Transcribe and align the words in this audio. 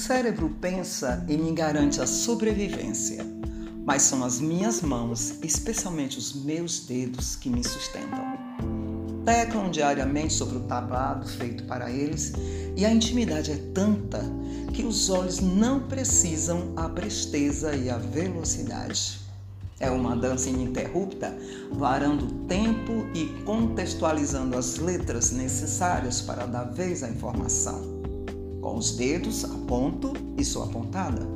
cérebro 0.00 0.48
pensa 0.62 1.22
e 1.28 1.36
me 1.36 1.52
garante 1.52 2.00
a 2.00 2.06
sobrevivência, 2.06 3.22
mas 3.84 4.00
são 4.02 4.24
as 4.24 4.40
minhas 4.40 4.80
mãos, 4.80 5.34
especialmente 5.42 6.18
os 6.18 6.32
meus 6.32 6.80
dedos, 6.86 7.36
que 7.36 7.50
me 7.50 7.62
sustentam. 7.62 8.18
Teclam 9.26 9.70
diariamente 9.70 10.32
sobre 10.32 10.56
o 10.56 10.60
tablado 10.60 11.28
feito 11.28 11.64
para 11.64 11.90
eles 11.90 12.32
e 12.74 12.86
a 12.86 12.90
intimidade 12.90 13.52
é 13.52 13.56
tanta 13.74 14.24
que 14.72 14.84
os 14.84 15.10
olhos 15.10 15.40
não 15.40 15.80
precisam 15.80 16.72
a 16.76 16.88
presteza 16.88 17.76
e 17.76 17.90
a 17.90 17.98
velocidade. 17.98 19.20
É 19.78 19.90
uma 19.90 20.16
dança 20.16 20.48
ininterrupta, 20.48 21.36
varando 21.72 22.24
o 22.24 22.46
tempo 22.46 23.06
e 23.14 23.26
contextualizando 23.44 24.56
as 24.56 24.78
letras 24.78 25.30
necessárias 25.30 26.22
para 26.22 26.46
dar 26.46 26.64
vez 26.64 27.02
à 27.02 27.08
informação. 27.08 27.99
Com 28.60 28.76
os 28.76 28.92
dedos 28.92 29.44
aponto 29.44 30.12
e 30.36 30.44
sou 30.44 30.64
apontada. 30.64 31.26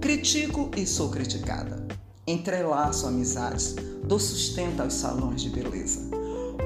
Critico 0.00 0.70
e 0.76 0.86
sou 0.86 1.08
criticada. 1.08 1.86
Entrelaço 2.26 3.06
amizades, 3.06 3.74
dou 4.04 4.18
sustento 4.18 4.80
aos 4.80 4.94
salões 4.94 5.42
de 5.42 5.48
beleza. 5.48 6.00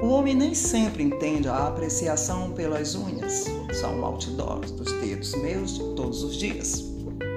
O 0.03 0.07
homem 0.07 0.35
nem 0.35 0.53
sempre 0.53 1.03
entende 1.03 1.47
a 1.47 1.67
apreciação 1.67 2.51
pelas 2.51 2.93
unhas. 2.93 3.45
São 3.73 4.03
outdoors 4.03 4.71
dos 4.71 4.91
dedos 4.99 5.33
meus 5.35 5.75
de 5.75 5.83
todos 5.95 6.23
os 6.23 6.35
dias. 6.35 6.83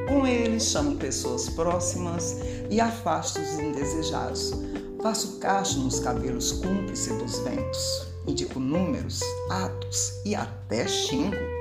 Com 0.09 0.27
eles 0.27 0.65
chamo 0.65 0.97
pessoas 0.97 1.48
próximas 1.48 2.37
e 2.70 2.81
afasto 2.81 3.41
os 3.41 3.59
indesejados. 3.59 4.53
Faço 5.01 5.39
cacho 5.39 5.79
nos 5.79 6.01
cabelos 6.01 6.53
cúmplices 6.53 7.17
dos 7.19 7.39
ventos. 7.39 8.09
Indico 8.27 8.59
números, 8.59 9.20
atos 9.48 10.12
e 10.25 10.34
até 10.34 10.87
xingo 10.89 11.58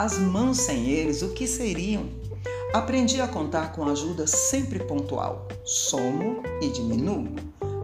as 0.00 0.18
mãos 0.18 0.56
sem 0.56 0.86
eles, 0.86 1.20
o 1.20 1.28
que 1.34 1.46
seriam? 1.46 2.06
Aprendi 2.72 3.20
a 3.20 3.28
contar 3.28 3.72
com 3.72 3.84
ajuda 3.84 4.26
sempre 4.26 4.78
pontual. 4.78 5.46
Somo 5.62 6.42
e 6.62 6.70
diminuo. 6.70 7.28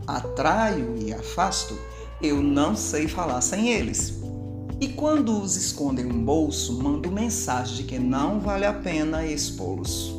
Atraio 0.06 0.96
e 0.96 1.12
afasto. 1.12 1.76
Eu 2.22 2.42
não 2.42 2.74
sei 2.74 3.06
falar 3.06 3.42
sem 3.42 3.68
eles. 3.68 4.14
E 4.80 4.88
quando 4.88 5.38
os 5.42 5.56
escondo 5.56 6.00
em 6.00 6.06
um 6.06 6.24
bolso, 6.24 6.82
mando 6.82 7.12
mensagem 7.12 7.76
de 7.76 7.82
que 7.82 7.98
não 7.98 8.40
vale 8.40 8.64
a 8.64 8.72
pena 8.72 9.26
expô-los. 9.26 10.10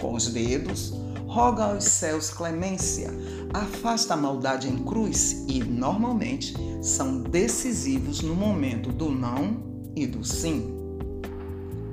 Com 0.00 0.14
os 0.14 0.28
dedos, 0.28 0.94
roga 1.26 1.64
aos 1.64 1.84
céus 1.84 2.30
clemência, 2.30 3.10
afasta 3.52 4.14
a 4.14 4.16
maldade 4.16 4.70
em 4.70 4.78
cruz 4.78 5.44
e, 5.46 5.62
normalmente, 5.62 6.54
são 6.80 7.20
decisivos 7.20 8.22
no 8.22 8.34
momento 8.34 8.90
do 8.90 9.10
não 9.10 9.92
e 9.94 10.06
do 10.06 10.24
sim. 10.24 10.85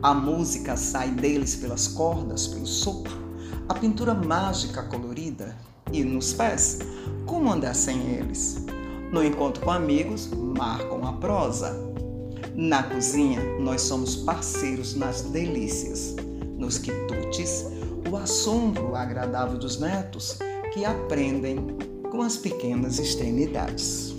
A 0.04 0.14
música 0.14 0.76
sai 0.76 1.12
deles 1.12 1.56
pelas 1.56 1.88
cordas, 1.88 2.46
pelo 2.46 2.68
sopro, 2.68 3.14
a 3.70 3.74
pintura 3.74 4.14
mágica 4.14 4.84
colorida 4.84 5.58
e 5.94 6.04
nos 6.04 6.34
pés, 6.34 6.80
como 7.26 7.50
andar 7.50 7.74
sem 7.74 8.02
eles? 8.10 8.66
No 9.14 9.24
encontro 9.24 9.64
com 9.64 9.72
amigos, 9.72 10.30
marcam 10.58 11.08
a 11.08 11.14
prosa. 11.14 11.74
Na 12.54 12.84
cozinha, 12.84 13.40
nós 13.62 13.80
somos 13.84 14.18
parceiros 14.18 14.94
nas 14.94 15.22
delícias. 15.22 16.18
Nos 16.58 16.78
quitutes, 16.78 17.66
o 18.12 18.18
assombro 18.18 18.98
agradável 18.98 19.58
dos 19.58 19.80
netos 19.80 20.38
que 20.74 20.84
aprendem 20.84 21.78
com 22.12 22.22
as 22.22 22.36
pequenas 22.36 23.00
extremidades. 23.00 24.14